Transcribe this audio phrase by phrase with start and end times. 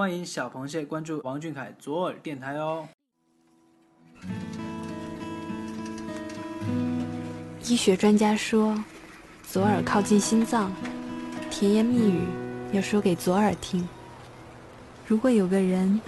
[0.00, 2.88] 欢迎小螃蟹关注王俊凯左耳电台哦。
[7.68, 8.82] 医学专家说，
[9.46, 10.72] 左耳靠近心脏，
[11.50, 12.22] 甜言蜜语
[12.72, 13.86] 要说给左耳听。
[15.06, 16.00] 如果有个人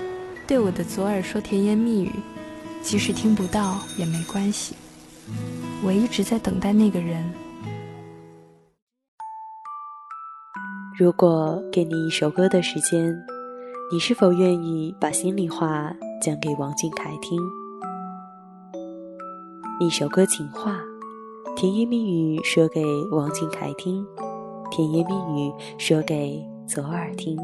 [0.46, 2.12] 对我的左耳说甜言蜜语，
[2.80, 4.74] 即使听不到也没关系。
[5.84, 7.30] 我一直在等待那个人。
[10.96, 13.14] 如果给你一首歌的时间，
[13.92, 17.38] 你是否愿意把心里话讲给王俊凯听？
[19.80, 20.80] 一首歌情话。
[21.54, 24.02] 甜言蜜语说给王俊凯听，
[24.70, 27.36] 甜言蜜语说给左耳听。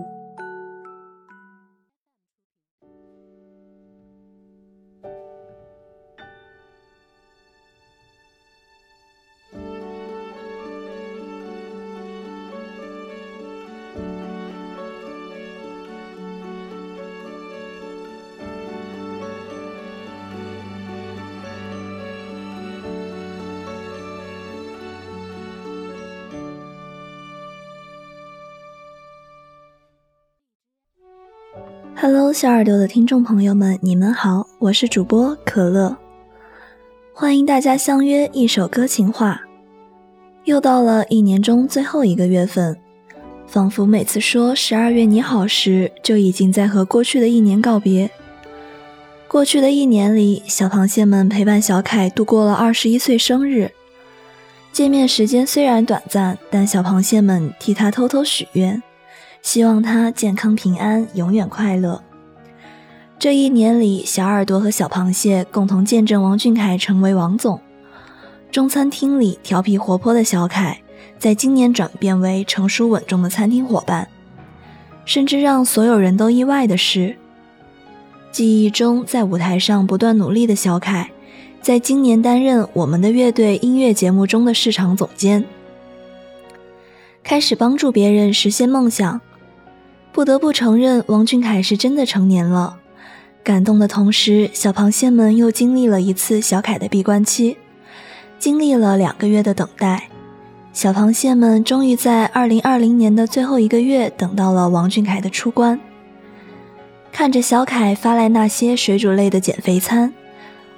[32.39, 35.97] 小耳朵的听众朋友们，你们好，我是主播可乐，
[37.13, 39.43] 欢迎大家相约一首歌情话。
[40.45, 42.79] 又到了一年中最后一个月份，
[43.49, 48.09] 仿佛每次说十二月你好时，就已经在和过去的一年告别。
[49.27, 53.73] 过去的一年里，小螃蟹们陪伴小凯度过了二十一岁生日。
[54.71, 58.81] 见面时间虽然短暂，但小螃蟹们替他偷偷许愿。
[59.43, 62.01] 希望他健康平安，永远快乐。
[63.19, 67.61] 这一年里，小耳朵和小螃蟹共同见证王俊凯成为王总。
[68.53, 70.81] 中餐厅里调皮活泼的小凯，
[71.19, 74.07] 在今年转变为成熟稳重的餐厅伙伴。
[75.05, 77.17] 甚至让所有人都意外的是，
[78.31, 81.11] 记忆中在舞台上不断努力的小凯，
[81.61, 85.45] 在今年担任我们的乐队音乐节目中的市场总监，
[87.25, 89.21] 开始帮助别人实现梦想。
[90.13, 92.77] 不得不承认，王俊凯是真的成年了。
[93.49, 97.57] 感动的同时，小螃蟹们又经历了一次小凯的闭关期，
[98.39, 100.11] 经历了两个月的等待。
[100.75, 105.81] 小螃蟹们终于在二零二零年的最后一个月等到了王俊凯的出关。
[107.11, 110.13] 看着小凯发来那些水煮类的减肥餐，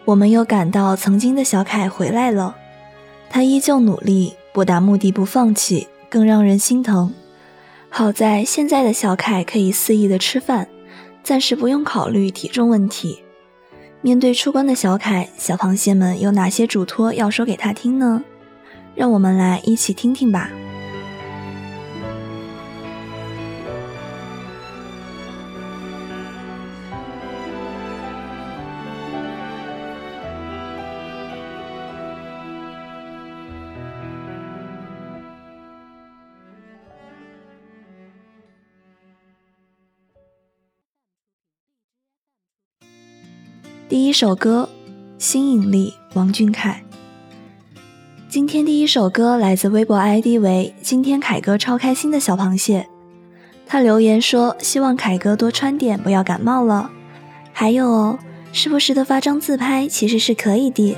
[0.05, 2.55] 我们又感到曾经的小凯回来了。
[3.29, 7.13] 他依旧努力，不达目的不放弃，更让人心疼。
[7.89, 10.69] 好在现在的小凯可以肆意的吃饭，
[11.23, 13.23] 暂时不用考虑体重问题。
[14.03, 18.23] 面对出关的小凯，小螃蟹们有哪些嘱托要说给他听呢？
[18.95, 20.51] 让我们来一起听听吧。
[43.91, 44.69] 第一首歌
[45.19, 46.85] 《新引力》，王俊凯。
[48.29, 52.87] 今天第一首歌来自微博 ID 为“今天凯哥超开心”的小螃蟹，
[53.67, 56.89] 他留言说：“希望凯哥多穿点，不要感冒了。
[57.53, 58.19] 还有哦，
[58.53, 60.97] 时不时的发张自拍其实是可以的。”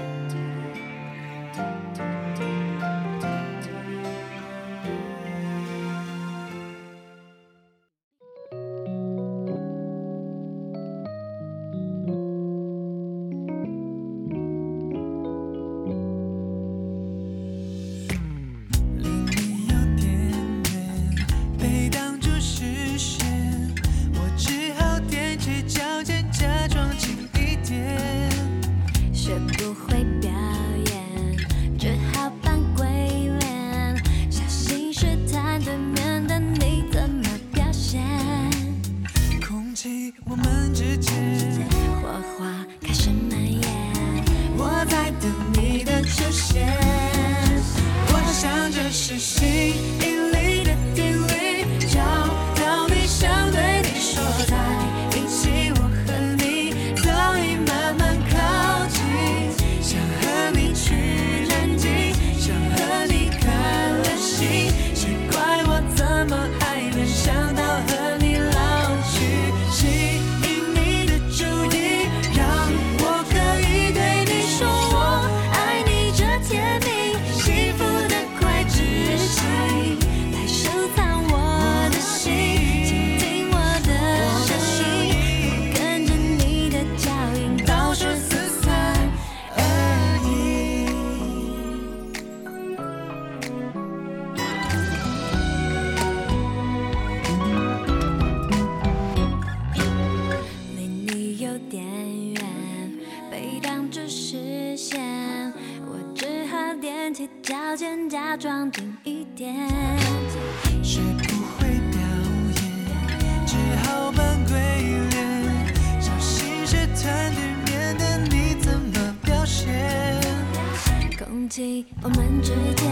[121.53, 122.89] 起我们之间，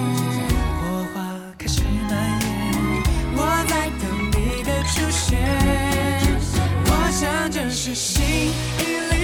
[0.82, 1.18] 火花
[1.56, 1.80] 开始
[2.10, 2.12] 蔓
[2.42, 2.44] 延，
[3.34, 4.02] 我在等
[4.32, 5.40] 你的出现。
[6.84, 9.19] 我想这是心引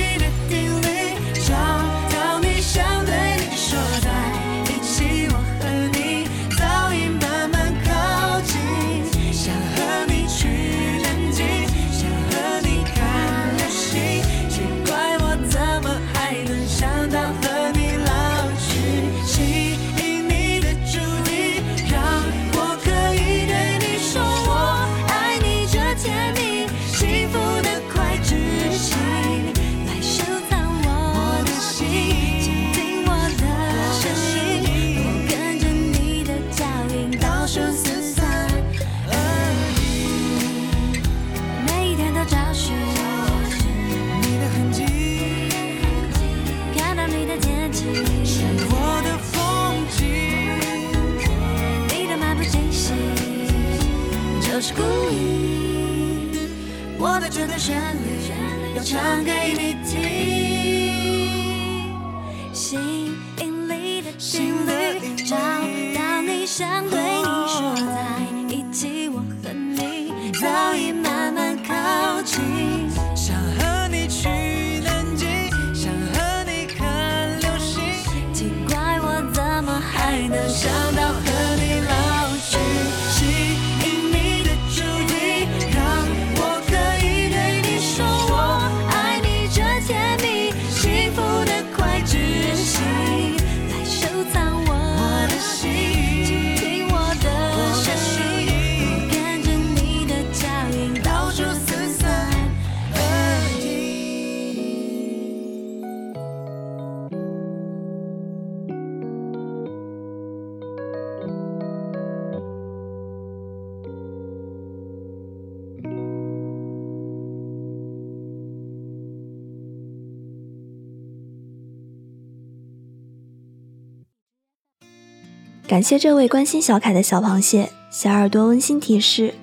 [125.67, 127.71] 感谢这位关心小凯的小螃蟹。
[127.91, 129.35] 小耳朵温馨提示：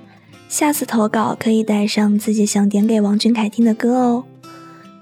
[0.47, 4.23] 下次投稿可以带上自己想点给王俊凯听的歌哦。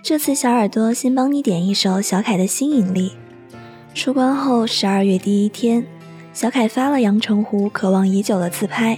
[0.02, 3.14] 这次小耳朵先帮你点一首小凯的《新引力》。
[3.96, 5.86] 出关后十二月第一天，
[6.34, 8.98] 小凯发了阳澄湖渴望已久的自拍，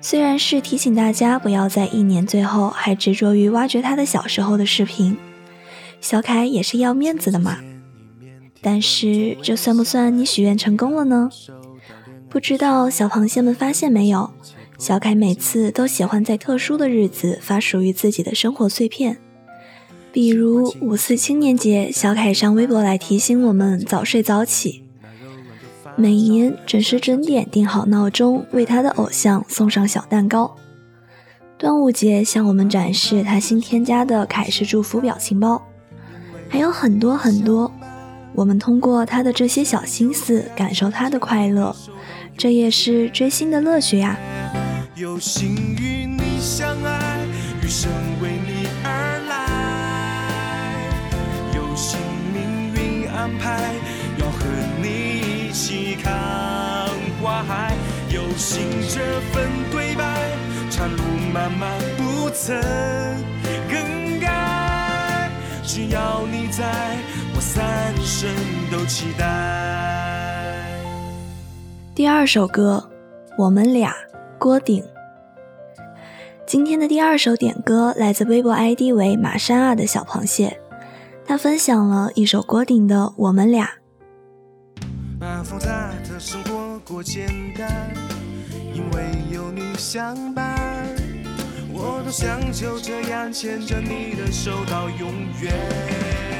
[0.00, 5.16] 虽然是提醒大家不要在一年最后还执着于挖掘他的小时候的视频，
[6.00, 7.58] 小凯也是要面子的嘛。
[8.60, 11.30] 但是这算不算你许愿成功了呢？
[12.28, 14.30] 不知道小螃蟹们发现没有，
[14.78, 19.18] 小凯每次都喜欢在特殊的日子发属于自己的生活碎片，
[20.12, 24.82] 比如五四青年节，小凯上微博来提醒我们早睡早起。
[25.94, 30.56] 每年准时准点定好闹钟，为他的偶像送上小蛋糕。
[31.56, 35.66] 端午节向我们展示他新添加的凯氏祝福表情包，
[36.50, 37.72] 还有很多很多。
[38.36, 41.74] 我们通过他的这些小心思，感受他的快乐，
[42.36, 44.14] 这也是追星的乐趣呀、
[44.94, 47.16] 有幸与你相爱，
[47.62, 47.90] 余生
[48.20, 49.46] 为你而来。
[51.54, 51.98] 有幸
[52.34, 53.72] 命运安排，
[54.18, 54.44] 要和
[54.82, 56.12] 你一起看
[57.22, 57.72] 花海。
[58.10, 60.04] 有幸这份对白，
[60.70, 61.02] 长路
[61.32, 62.54] 漫漫不曾
[63.70, 65.30] 更改。
[65.64, 66.96] 只要你在，
[67.46, 68.28] 三生
[68.72, 69.24] 都期待。
[71.94, 72.90] 第二首歌，
[73.38, 73.94] 我们俩，
[74.36, 74.82] 郭顶。
[76.44, 80.60] 今天的第二首点歌来自微博 ID 为马山二的小螃蟹，
[81.24, 83.64] 他分享了一首郭顶的《我们俩》。
[85.20, 87.94] 把复杂的生活过简单，
[88.74, 90.88] 因为有你相伴，
[91.72, 95.08] 我多想就这样牵着你的手到永
[95.40, 96.35] 远。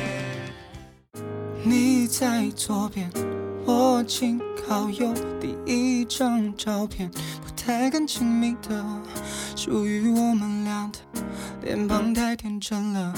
[1.69, 3.11] 你在左边，
[3.65, 8.85] 我紧靠右，第一张照片不太敢亲密的，
[9.57, 10.89] 属于我们俩。
[10.93, 10.99] 的，
[11.63, 13.13] 脸庞太天真了，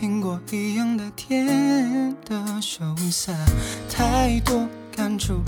[0.00, 3.32] 苹果一样的甜的羞涩，
[3.90, 5.40] 太多感触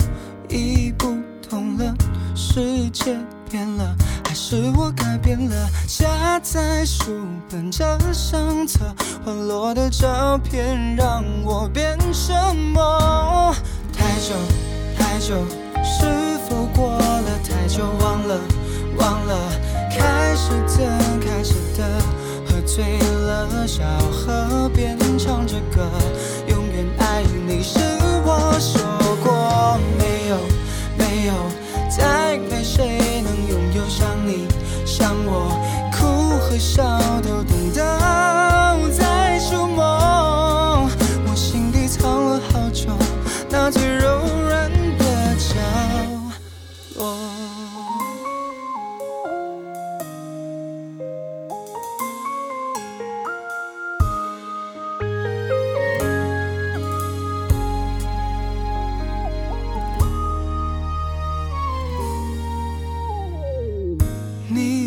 [0.49, 1.95] 已不同了，
[2.35, 3.17] 世界
[3.51, 5.69] 变了，还是我改变了？
[5.85, 7.11] 夹在书
[7.49, 8.79] 本这相册，
[9.25, 13.53] 滑落的照片让我变什么？
[13.91, 14.33] 太久
[14.97, 15.35] 太久，
[15.83, 18.39] 是否过了太久，忘了
[18.97, 19.35] 忘了，
[19.89, 20.87] 开始的
[21.19, 21.83] 开始的，
[22.47, 25.91] 喝醉了，小河边唱着歌，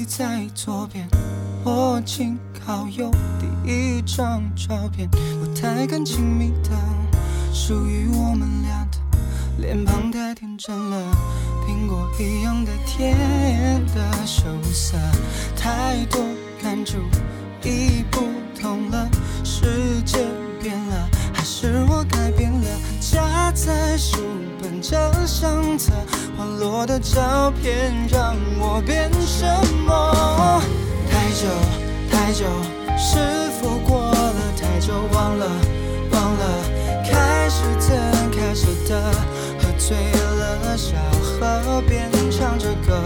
[0.04, 1.08] 你在左边，
[1.64, 6.70] 我紧靠右，第一张照片不太敢亲密的，
[7.54, 8.98] 属于我们俩的，
[9.56, 11.10] 脸庞太天真了，
[11.66, 13.16] 苹果一样的甜
[13.94, 14.44] 的羞
[14.74, 14.98] 涩，
[15.56, 16.20] 太多
[16.62, 16.98] 感触
[17.62, 18.20] 已不
[18.60, 19.08] 同了，
[26.84, 29.46] 我的照片让我变什
[29.86, 30.60] 么？
[31.10, 31.48] 太久
[32.12, 32.44] 太久，
[32.98, 34.92] 是否过了太久？
[35.14, 35.46] 忘了
[36.12, 36.44] 忘了，
[37.02, 37.96] 开始怎
[38.30, 39.00] 开始的，
[39.58, 43.00] 喝醉了，小河边唱着歌，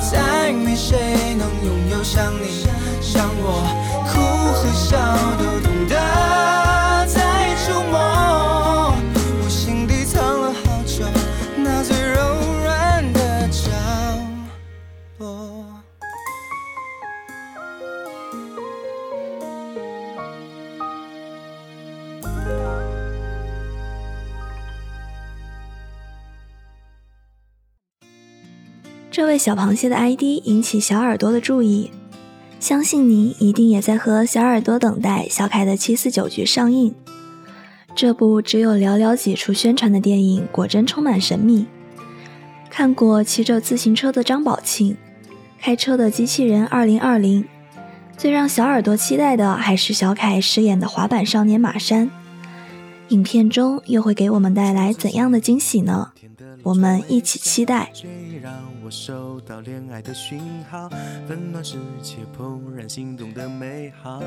[0.00, 2.66] 再没谁能拥有像你
[3.00, 3.62] 像我，
[4.08, 4.20] 哭
[4.52, 4.96] 和笑
[5.38, 6.55] 都懂得。
[29.38, 31.90] 小螃蟹的 ID 引起小耳朵的注意，
[32.60, 36.94] 相信你一定也在和小耳朵等待小凯的七四九局上映。
[37.94, 41.66] 这部只有寥寥几处宣传的电影，果真充满神秘。
[42.68, 44.96] 看过骑着自行车的张宝庆，
[45.58, 47.44] 开车的机器人二零二零，
[48.18, 52.10] 最让小耳朵期待的还是小凯饰演的滑板少年马山。
[53.08, 56.10] 影片中又会给我们带来怎样的惊喜呢？
[56.62, 57.90] 我们一起期待。
[57.92, 58.52] 最让
[58.84, 60.88] 我收到恋爱的讯号，
[61.28, 64.22] 温暖世界怦然心动的美好。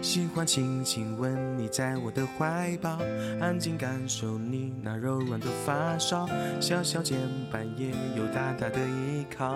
[0.00, 2.98] 喜欢轻轻吻你在我的怀抱，
[3.40, 6.26] 安静感受你那柔软的发梢，
[6.60, 7.18] 小小肩
[7.52, 9.54] 膀也有大大的依靠。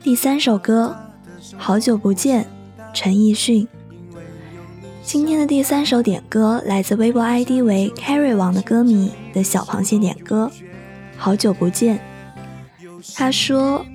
[0.00, 0.96] 第三首歌
[1.58, 2.44] 《好久不见》，
[2.94, 3.68] 陈奕迅。
[5.08, 10.52] 今天的第三首点歌来自微博 ID 为 Carry 王的歌迷的小螃蟹点歌，
[11.16, 11.98] 《好久不见》。
[13.16, 13.86] 他说：“@。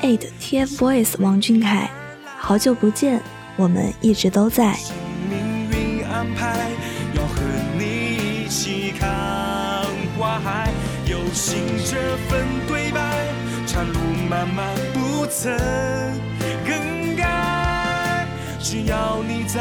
[0.00, 1.90] TFBOYS 王俊凯，
[2.38, 3.20] 好久不见，
[3.56, 4.76] 我们一直都在。
[5.28, 5.40] 命
[5.72, 6.70] 运安排
[7.16, 7.40] 要和
[7.76, 9.10] 你一起看
[10.16, 10.70] 花海，
[11.04, 13.26] 有幸这份对白，
[13.66, 13.98] 长路
[14.30, 15.52] 漫漫不曾。
[18.62, 19.60] 只要你在，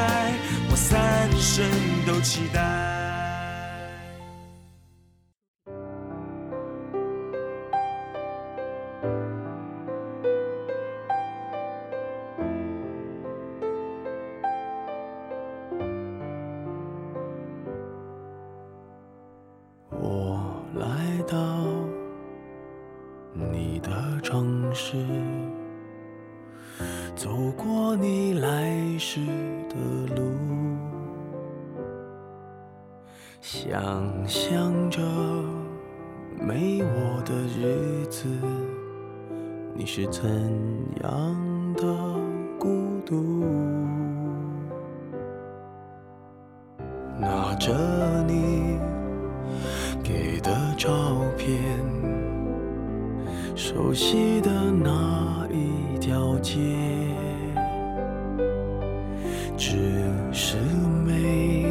[0.69, 1.65] 我三生
[2.05, 3.10] 都期待。
[34.31, 35.01] 想着
[36.39, 38.29] 没我的日子，
[39.75, 40.23] 你是怎
[41.03, 41.83] 样的
[42.57, 42.69] 孤
[43.05, 43.43] 独？
[47.19, 47.73] 拿着
[48.25, 48.79] 你。
[50.01, 50.89] 给的照
[51.37, 51.59] 片，
[53.53, 56.57] 熟悉的那一条街，
[59.57, 59.77] 只
[60.31, 60.55] 是
[61.05, 61.70] 没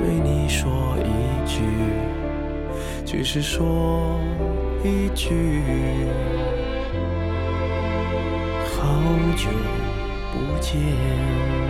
[0.00, 1.60] 对你说一句，
[3.04, 4.18] 只是说
[4.82, 5.62] 一句，
[8.64, 8.80] 好
[9.36, 9.50] 久
[10.32, 11.69] 不见。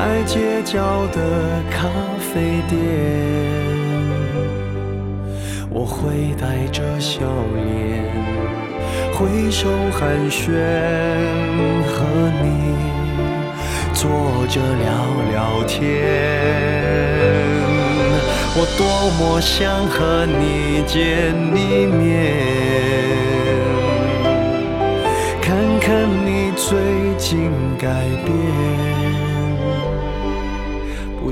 [0.00, 1.86] 在街角的咖
[2.32, 2.80] 啡店？
[5.68, 7.20] 我会带着笑
[7.54, 8.02] 脸，
[9.12, 10.56] 挥手寒暄，
[11.84, 11.92] 和
[12.40, 12.74] 你
[13.92, 14.08] 坐
[14.48, 14.88] 着聊
[15.32, 15.78] 聊天。
[18.56, 18.82] 我多
[19.18, 20.96] 么想和你见
[21.54, 22.00] 一面，
[25.42, 26.78] 看看你最
[27.18, 27.86] 近改
[28.24, 28.34] 变，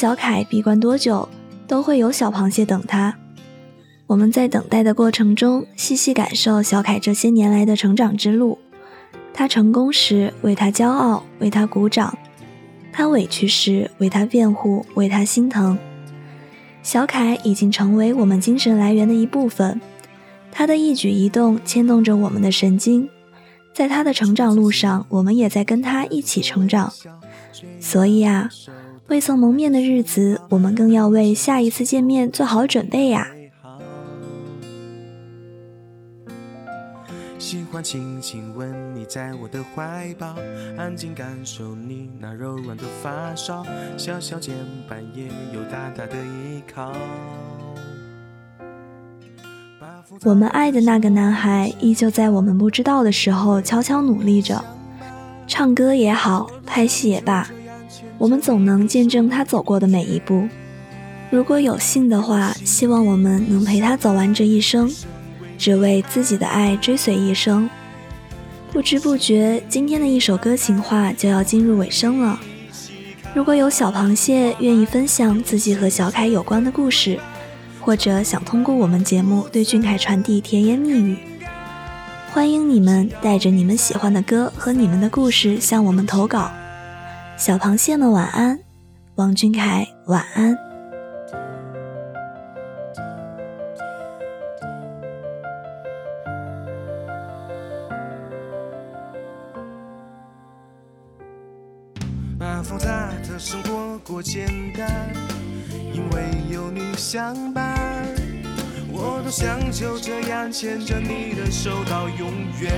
[0.00, 1.28] 小凯闭关多久，
[1.66, 3.14] 都会有小螃蟹等他。
[4.06, 8.58] 我们在等待的过程中，细细感受小凯这些年来的成长之路。
[9.34, 12.14] 他成功时，为他骄傲，为他鼓掌；
[12.90, 15.78] 他委屈时，为他辩护，为他心疼。
[16.82, 19.78] 小凯已经成为我们精神来源的一部分，
[20.50, 23.06] 他的一举一动牵动着我们的神经。
[23.74, 26.90] 在他的成长路上，我们也在跟他一起成长。
[27.78, 28.48] 所以啊，
[29.10, 33.26] 未曾蒙面的日子，我们更要为下一次见面做好准备呀。
[37.36, 40.36] 喜欢轻轻吻你在我的怀抱，
[40.78, 44.54] 安静感受你那柔软的发梢，小小肩
[44.88, 46.92] 膀也有大大的依靠。
[50.22, 54.64] 我们爱的那个男孩，依旧在我们不知道的时候悄悄努力着，
[55.48, 57.50] 唱歌也好，拍戏也罢，
[58.20, 60.46] 我们总能见证他走过的每一步。
[61.30, 64.90] 如果有幸的话，希望我们能陪他走完这一生，
[65.56, 67.70] 只为自己的爱追随一生。
[68.70, 72.38] 不知不觉，今天的一首歌情话就要进入尾声了。
[73.34, 77.18] 如果有小螃蟹愿意分享自己和小凯有关的故事，
[77.80, 81.16] 或者想通过我们节目对俊凯传递甜言蜜语，
[82.30, 86.50] 欢迎你们带着你们喜欢的歌和你们的故事向我们投稿。
[87.40, 88.60] 小螃蟹们晚安，
[89.14, 90.54] 王俊凯晚安。
[102.38, 105.10] 算复杂的生活过简单，
[105.94, 107.74] 因为有你相伴，
[108.92, 112.70] 我多想就这样牵着你的手到永远。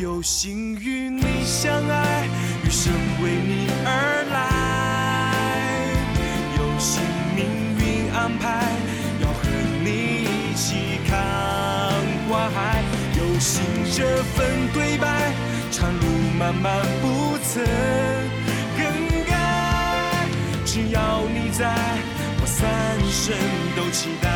[0.00, 2.13] 有幸与你相爱，
[2.74, 3.88] 生为你而
[4.34, 4.36] 来。
[6.58, 7.00] 有幸
[7.36, 7.46] 命
[7.78, 8.42] 运安排，
[9.22, 9.46] 要和
[9.84, 9.88] 你
[10.26, 11.14] 一起看
[12.28, 12.82] 花海。
[13.16, 13.62] 有幸
[13.94, 15.06] 这份对白，
[15.70, 16.04] 长路
[16.36, 17.64] 漫漫不曾
[18.76, 18.82] 更
[19.30, 20.26] 改。
[20.66, 21.72] 只要你在，
[22.40, 22.58] 我三
[23.08, 23.36] 生
[23.76, 24.33] 都期待。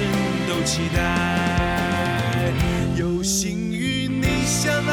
[0.00, 0.08] 生
[0.48, 0.98] 都期待。
[2.96, 4.92] 有幸与你相爱，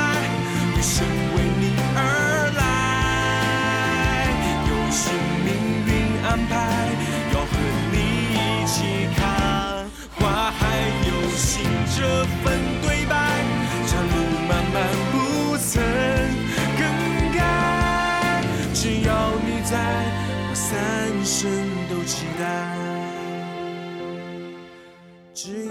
[0.75, 1.63] 余生为你
[1.95, 2.59] 而来。
[4.67, 5.05] 有幸
[5.45, 5.47] 命
[5.87, 5.89] 运
[6.25, 6.51] 安排，
[7.33, 7.49] 要和
[7.93, 7.95] 你
[8.33, 8.35] 一
[8.67, 8.75] 起
[9.15, 9.17] 看
[10.15, 10.59] 花海。
[11.07, 11.63] 有幸
[11.95, 11.97] 这
[12.43, 12.43] 份
[12.81, 13.15] 对白，
[13.87, 14.13] 长路
[14.49, 14.75] 漫漫
[15.13, 15.15] 不
[15.57, 15.71] 曾
[16.77, 16.81] 更
[17.33, 17.39] 改。
[18.73, 19.09] 只要
[19.45, 19.71] 你在，
[20.49, 20.67] 我三
[21.23, 21.49] 生
[21.89, 22.66] 都期待。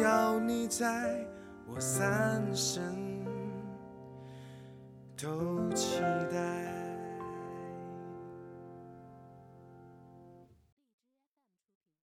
[0.07, 1.27] 要你在
[1.67, 2.95] 我三生
[5.17, 5.99] 都期
[6.31, 6.76] 待